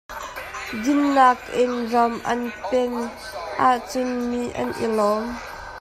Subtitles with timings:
[0.83, 2.93] Dinnak in ram an pen
[3.69, 5.25] ahcun mi an i lawm.